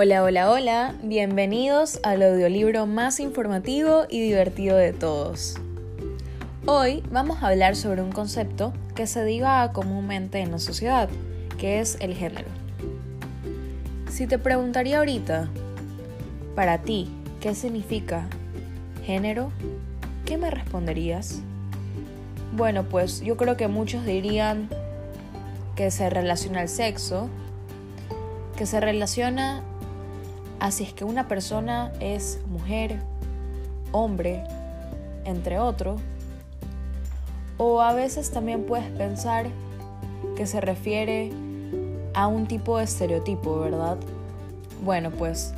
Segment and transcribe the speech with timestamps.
[0.00, 5.56] Hola, hola, hola, bienvenidos al audiolibro más informativo y divertido de todos.
[6.66, 11.08] Hoy vamos a hablar sobre un concepto que se diga comúnmente en la sociedad,
[11.58, 12.46] que es el género.
[14.08, 15.48] Si te preguntaría ahorita,
[16.54, 18.28] para ti, ¿qué significa
[19.04, 19.50] género?
[20.24, 21.40] ¿Qué me responderías?
[22.52, 24.68] Bueno, pues yo creo que muchos dirían
[25.74, 27.28] que se relaciona al sexo,
[28.56, 29.64] que se relaciona
[30.60, 32.96] a si es que una persona es mujer,
[33.92, 34.44] hombre,
[35.24, 36.00] entre otros,
[37.58, 39.46] o a veces también puedes pensar
[40.36, 41.32] que se refiere
[42.14, 43.96] a un tipo de estereotipo, ¿verdad?
[44.84, 45.52] Bueno, pues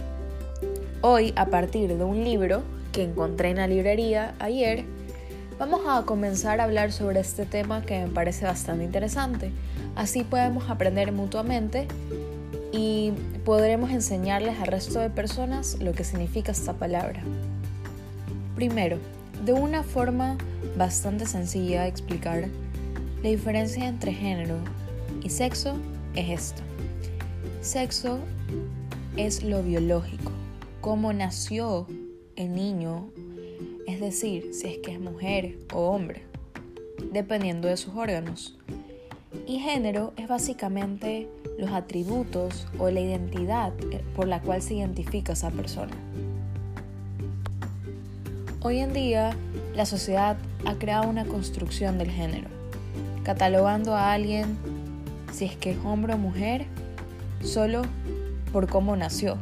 [1.02, 2.62] hoy a partir de un libro
[2.92, 4.84] que encontré en la librería ayer,
[5.59, 9.52] vamos a comenzar a hablar sobre este tema que me parece bastante interesante.
[9.95, 11.87] Así podemos aprender mutuamente
[12.73, 13.13] y
[13.45, 17.23] podremos enseñarles al resto de personas lo que significa esta palabra.
[18.54, 18.99] Primero,
[19.45, 20.37] de una forma
[20.77, 22.49] bastante sencilla de explicar,
[23.23, 24.57] la diferencia entre género
[25.23, 25.74] y sexo
[26.15, 26.62] es esta.
[27.60, 28.18] Sexo
[29.16, 30.32] es lo biológico,
[30.80, 31.87] cómo nació
[32.37, 33.10] el niño,
[33.87, 36.23] es decir, si es que es mujer o hombre,
[37.12, 38.57] dependiendo de sus órganos.
[39.46, 41.28] Y género es básicamente
[41.59, 45.92] los atributos o la identidad eh, por la cual se identifica esa persona.
[48.60, 49.37] Hoy en día,
[49.74, 52.48] la sociedad ha creado una construcción del género,
[53.22, 54.59] catalogando a alguien
[55.32, 56.66] si es que es hombre o mujer
[57.42, 57.82] solo
[58.52, 59.38] por cómo nació.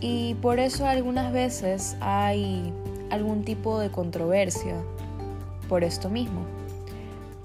[0.00, 2.72] Y por eso algunas veces hay
[3.10, 4.74] algún tipo de controversia
[5.68, 6.44] por esto mismo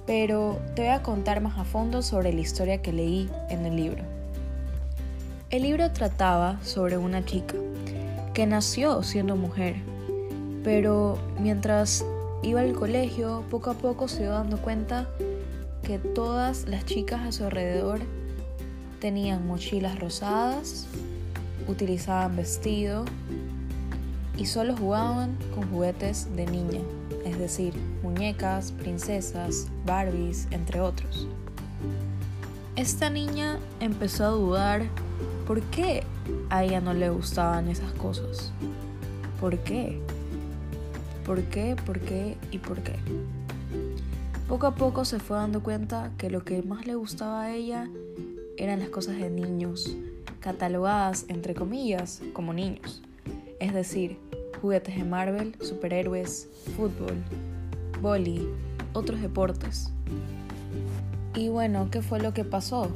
[0.09, 3.75] pero te voy a contar más a fondo sobre la historia que leí en el
[3.75, 4.03] libro.
[5.51, 7.53] El libro trataba sobre una chica
[8.33, 9.75] que nació siendo mujer,
[10.63, 12.03] pero mientras
[12.41, 15.07] iba al colegio, poco a poco se iba dando cuenta
[15.83, 17.99] que todas las chicas a su alrededor
[18.99, 20.87] tenían mochilas rosadas,
[21.67, 23.05] utilizaban vestido
[24.35, 26.81] y solo jugaban con juguetes de niña
[27.29, 31.27] es decir, muñecas, princesas, Barbies, entre otros.
[32.75, 34.83] Esta niña empezó a dudar
[35.45, 36.03] por qué
[36.49, 38.51] a ella no le gustaban esas cosas.
[39.39, 40.01] ¿Por qué?
[41.25, 41.75] ¿Por qué?
[41.85, 42.35] ¿Por qué?
[42.51, 42.95] ¿Y por qué?
[44.47, 47.87] Poco a poco se fue dando cuenta que lo que más le gustaba a ella
[48.57, 49.95] eran las cosas de niños,
[50.39, 53.03] catalogadas entre comillas como niños.
[53.59, 54.17] Es decir,
[54.61, 57.15] juguetes de Marvel, superhéroes, fútbol,
[58.01, 58.47] boli,
[58.93, 59.91] otros deportes.
[61.35, 62.89] Y bueno, ¿qué fue lo que pasó?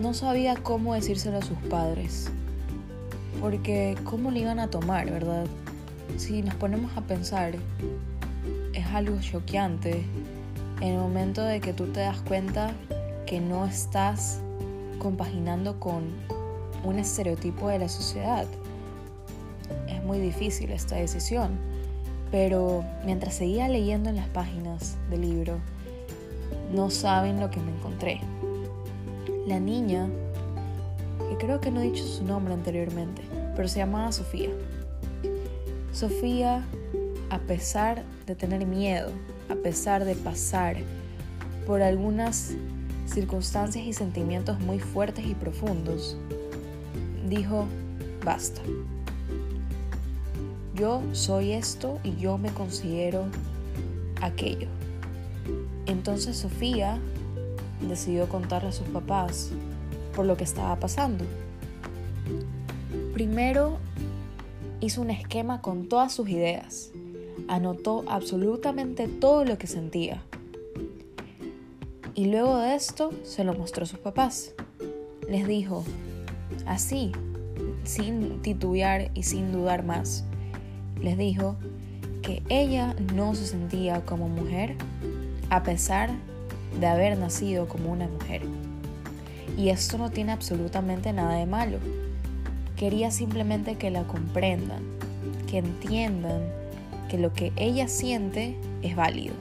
[0.00, 2.30] No sabía cómo decírselo a sus padres,
[3.40, 5.46] porque cómo le iban a tomar, ¿verdad?
[6.16, 7.54] Si nos ponemos a pensar,
[8.72, 10.04] es algo choqueante
[10.80, 12.72] en el momento de que tú te das cuenta
[13.26, 14.40] que no estás
[14.98, 16.04] compaginando con
[16.84, 18.46] un estereotipo de la sociedad
[20.04, 21.58] muy difícil esta decisión,
[22.30, 25.58] pero mientras seguía leyendo en las páginas del libro,
[26.72, 28.20] no saben lo que me encontré.
[29.46, 30.08] La niña,
[31.28, 33.22] que creo que no he dicho su nombre anteriormente,
[33.56, 34.50] pero se llamaba Sofía.
[35.92, 36.64] Sofía,
[37.30, 39.10] a pesar de tener miedo,
[39.48, 40.76] a pesar de pasar
[41.66, 42.54] por algunas
[43.06, 46.16] circunstancias y sentimientos muy fuertes y profundos,
[47.28, 47.66] dijo,
[48.24, 48.62] basta
[50.80, 53.26] yo soy esto y yo me considero
[54.22, 54.68] aquello.
[55.84, 56.98] Entonces Sofía
[57.86, 59.50] decidió contarle a sus papás
[60.16, 61.26] por lo que estaba pasando.
[63.12, 63.76] Primero
[64.80, 66.92] hizo un esquema con todas sus ideas.
[67.46, 70.22] Anotó absolutamente todo lo que sentía.
[72.14, 74.54] Y luego de esto se lo mostró a sus papás.
[75.28, 75.84] Les dijo,
[76.64, 77.12] así,
[77.84, 80.24] sin titubear y sin dudar más,
[81.02, 81.56] les dijo
[82.22, 84.76] que ella no se sentía como mujer
[85.48, 86.10] a pesar
[86.78, 88.42] de haber nacido como una mujer.
[89.56, 91.78] Y esto no tiene absolutamente nada de malo.
[92.76, 94.82] Quería simplemente que la comprendan,
[95.48, 96.42] que entiendan
[97.08, 99.34] que lo que ella siente es válido.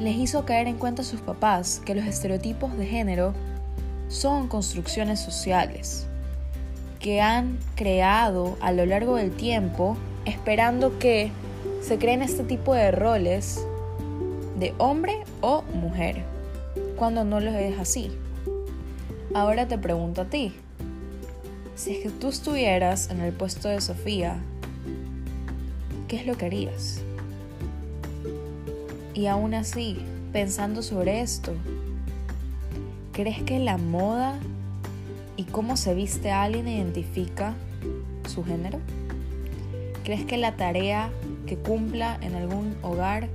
[0.00, 3.34] Les hizo caer en cuenta a sus papás que los estereotipos de género
[4.08, 6.07] son construcciones sociales
[7.00, 11.30] que han creado a lo largo del tiempo esperando que
[11.80, 13.64] se creen este tipo de roles
[14.58, 16.24] de hombre o mujer,
[16.96, 18.10] cuando no lo es así.
[19.34, 20.52] Ahora te pregunto a ti,
[21.76, 24.38] si es que tú estuvieras en el puesto de Sofía,
[26.08, 27.00] ¿qué es lo que harías?
[29.14, 29.98] Y aún así,
[30.32, 31.52] pensando sobre esto,
[33.12, 34.38] ¿crees que la moda
[35.38, 37.54] y cómo se viste alguien identifica
[38.28, 38.80] su género?
[40.02, 41.10] ¿Crees que la tarea
[41.46, 43.28] que cumpla en algún hogar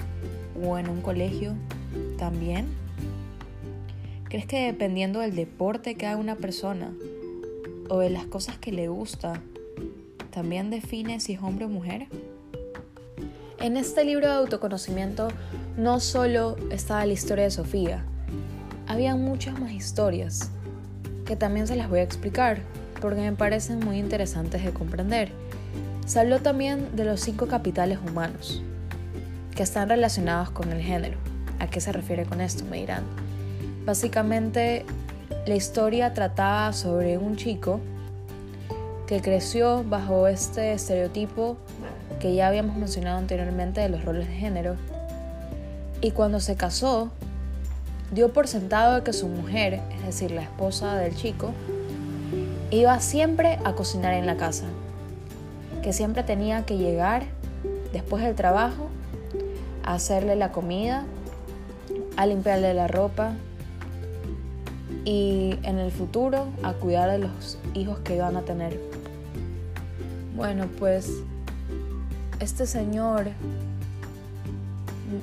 [0.62, 1.54] o en un colegio
[2.18, 2.68] también?
[4.26, 6.92] ¿Crees que dependiendo del deporte que haga una persona
[7.90, 9.42] o de las cosas que le gusta,
[10.30, 12.08] también define si es hombre o mujer?
[13.62, 15.30] En este libro de autoconocimiento
[15.78, 18.04] no solo estaba la historia de Sofía,
[18.88, 20.52] había muchas más historias
[21.26, 22.60] que también se las voy a explicar
[23.02, 25.32] porque me parecen muy interesantes de comprender.
[26.06, 28.62] Se habló también de los cinco capitales humanos,
[29.56, 31.18] que están relacionados con el género.
[31.60, 32.66] ¿A qué se refiere con esto?
[32.66, 33.04] Me dirán.
[33.86, 34.86] Básicamente,
[35.46, 37.80] la historia trataba sobre un chico
[39.08, 41.58] que creció bajo este estereotipo
[42.20, 44.76] que ya habíamos mencionado anteriormente de los roles de género.
[46.02, 47.12] Y cuando se casó,
[48.14, 51.52] dio por sentado que su mujer, es decir, la esposa del chico,
[52.70, 54.66] iba siempre a cocinar en la casa,
[55.82, 57.24] que siempre tenía que llegar
[57.92, 58.90] después del trabajo
[59.84, 61.06] a hacerle la comida,
[62.16, 63.34] a limpiarle la ropa
[65.06, 68.80] y en el futuro a cuidar de los hijos que iban a tener.
[70.36, 71.12] Bueno, pues
[72.40, 73.28] este señor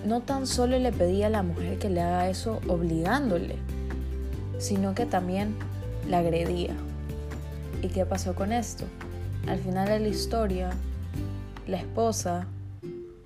[0.07, 3.57] no tan solo le pedía a la mujer que le haga eso obligándole,
[4.59, 5.55] sino que también
[6.09, 6.75] la agredía.
[7.83, 8.85] ¿Y qué pasó con esto?
[9.47, 10.71] Al final de la historia,
[11.67, 12.47] la esposa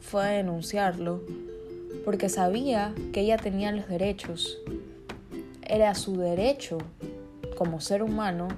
[0.00, 1.22] fue a denunciarlo
[2.05, 4.58] porque sabía que ella tenía los derechos.
[5.62, 6.78] Era su derecho
[7.56, 8.49] como ser humano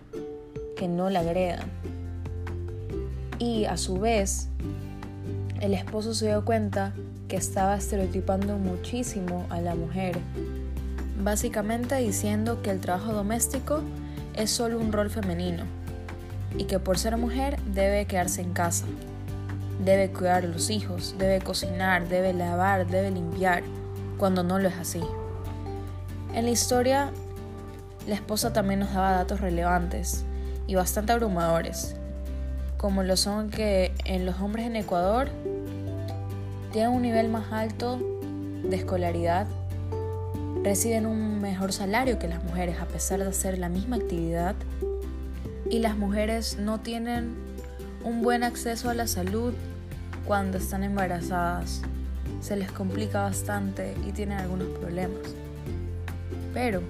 [0.76, 1.70] que no la agredan.
[3.38, 4.48] Y a su vez,
[5.60, 6.94] el esposo se dio cuenta
[7.28, 10.18] que estaba estereotipando muchísimo a la mujer,
[11.22, 13.80] básicamente diciendo que el trabajo doméstico
[14.34, 15.64] es solo un rol femenino
[16.56, 18.86] y que por ser mujer debe quedarse en casa,
[19.84, 23.62] debe cuidar a los hijos, debe cocinar, debe lavar, debe limpiar,
[24.18, 25.02] cuando no lo es así.
[26.34, 27.10] En la historia,
[28.06, 30.24] la esposa también nos daba datos relevantes
[30.66, 31.96] y bastante abrumadores,
[32.76, 35.28] como lo son que en los hombres en Ecuador
[36.76, 37.98] tienen un nivel más alto
[38.62, 39.46] de escolaridad,
[40.62, 44.54] reciben un mejor salario que las mujeres a pesar de hacer la misma actividad
[45.70, 47.34] y las mujeres no tienen
[48.04, 49.54] un buen acceso a la salud
[50.26, 51.80] cuando están embarazadas.
[52.42, 55.34] Se les complica bastante y tienen algunos problemas.
[56.52, 56.82] Pero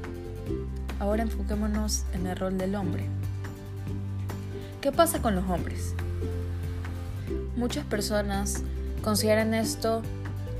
[0.98, 3.04] ahora enfoquémonos en el rol del hombre.
[4.80, 5.94] ¿Qué pasa con los hombres?
[7.54, 8.64] Muchas personas
[9.06, 10.02] Consideren esto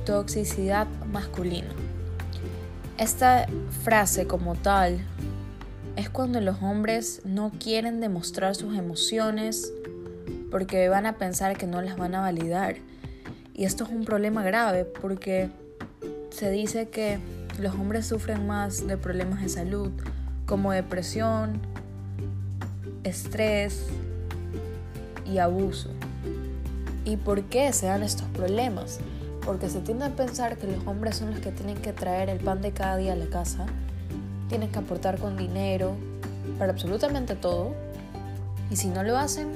[0.04, 1.66] toxicidad masculina.
[2.96, 3.48] Esta
[3.82, 5.00] frase como tal
[5.96, 9.72] es cuando los hombres no quieren demostrar sus emociones
[10.48, 12.76] porque van a pensar que no las van a validar.
[13.52, 15.50] Y esto es un problema grave porque
[16.31, 17.19] se dice que
[17.58, 19.91] los hombres sufren más de problemas de salud
[20.46, 21.60] como depresión,
[23.03, 23.86] estrés
[25.29, 25.91] y abuso.
[27.06, 28.98] ¿Y por qué se dan estos problemas?
[29.44, 32.41] Porque se tiende a pensar que los hombres son los que tienen que traer el
[32.41, 33.65] pan de cada día a la casa,
[34.48, 35.94] tienen que aportar con dinero
[36.58, 37.75] para absolutamente todo,
[38.72, 39.53] y si no lo hacen,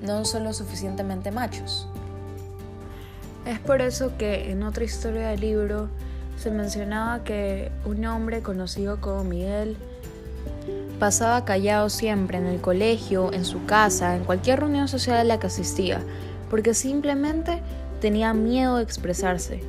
[0.00, 1.86] no son lo suficientemente machos.
[3.44, 5.88] Es por eso que en otra historia del libro
[6.38, 9.76] se mencionaba que un hombre conocido como Miguel
[10.98, 15.38] pasaba callado siempre en el colegio, en su casa, en cualquier reunión social a la
[15.38, 16.00] que asistía,
[16.50, 17.62] porque simplemente
[18.00, 19.60] tenía miedo de expresarse,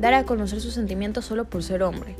[0.00, 2.14] dar a conocer sus sentimientos solo por ser hombre.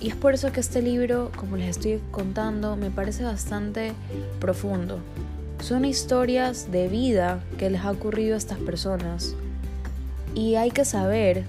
[0.00, 3.92] Y es por eso que este libro, como les estoy contando, me parece bastante
[4.40, 5.00] profundo.
[5.60, 9.34] Son historias de vida que les ha ocurrido a estas personas.
[10.36, 11.44] Y hay que saber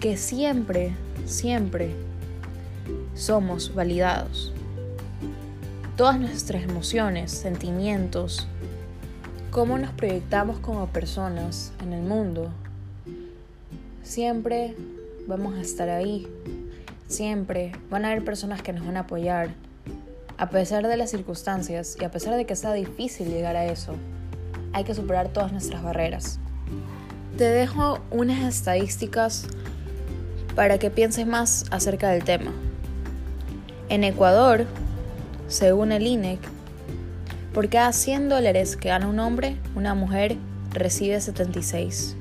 [0.00, 0.92] que siempre,
[1.24, 1.94] siempre
[3.14, 4.52] somos validados.
[5.96, 8.48] Todas nuestras emociones, sentimientos,
[9.56, 12.50] cómo nos proyectamos como personas en el mundo,
[14.02, 14.76] siempre
[15.26, 16.28] vamos a estar ahí.
[17.08, 19.54] Siempre van a haber personas que nos van a apoyar,
[20.36, 23.94] a pesar de las circunstancias y a pesar de que sea difícil llegar a eso.
[24.74, 26.38] Hay que superar todas nuestras barreras.
[27.38, 29.46] Te dejo unas estadísticas
[30.54, 32.52] para que pienses más acerca del tema.
[33.88, 34.66] En Ecuador,
[35.48, 36.55] según el INEC,
[37.56, 40.36] por cada 100 dólares que gana un hombre, una mujer
[40.74, 42.14] recibe 76.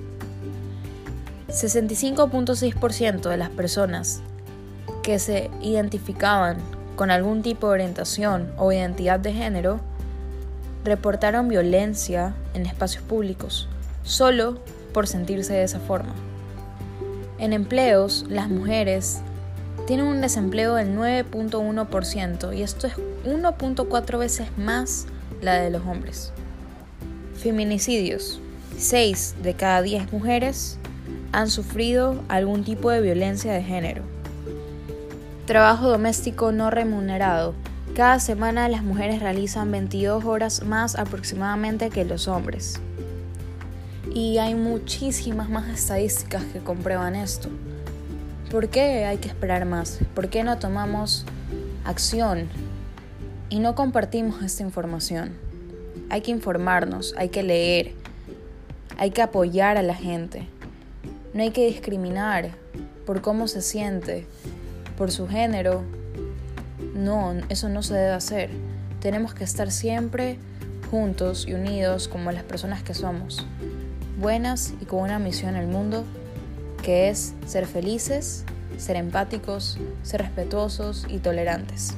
[1.50, 4.22] 65.6% de las personas
[5.04, 6.56] que se identificaban
[6.96, 9.82] con algún tipo de orientación o identidad de género
[10.86, 13.68] reportaron violencia en espacios públicos,
[14.04, 14.62] solo
[14.94, 16.13] por sentirse de esa forma.
[17.39, 19.20] En empleos, las mujeres
[19.86, 25.08] tienen un desempleo del 9.1% y esto es 1.4 veces más
[25.42, 26.32] la de los hombres.
[27.36, 28.39] Feminicidios.
[28.77, 30.77] 6 de cada 10 mujeres
[31.32, 34.04] han sufrido algún tipo de violencia de género.
[35.46, 37.54] Trabajo doméstico no remunerado.
[37.96, 42.82] Cada semana las mujeres realizan 22 horas más aproximadamente que los hombres.
[44.13, 47.50] Y hay muchísimas más estadísticas que comprueban esto.
[48.51, 50.00] ¿Por qué hay que esperar más?
[50.13, 51.25] ¿Por qué no tomamos
[51.86, 52.50] acción
[53.49, 55.33] y no compartimos esta información?
[56.09, 57.93] Hay que informarnos, hay que leer,
[58.97, 60.47] hay que apoyar a la gente.
[61.33, 62.51] No hay que discriminar
[63.05, 64.25] por cómo se siente,
[64.97, 65.83] por su género.
[66.93, 68.49] No, eso no se debe hacer.
[68.99, 70.37] Tenemos que estar siempre
[70.89, 73.45] juntos y unidos como las personas que somos,
[74.19, 76.03] buenas y con una misión en el mundo
[76.81, 78.45] que es ser felices,
[78.77, 81.95] ser empáticos, ser respetuosos y tolerantes.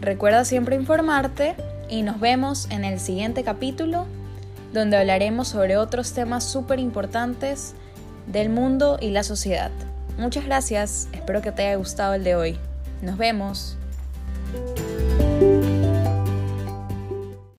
[0.00, 1.56] Recuerda siempre informarte
[1.88, 4.06] y nos vemos en el siguiente capítulo
[4.72, 7.74] donde hablaremos sobre otros temas súper importantes
[8.26, 9.70] del mundo y la sociedad.
[10.18, 12.58] Muchas gracias, espero que te haya gustado el de hoy.
[13.02, 13.76] Nos vemos.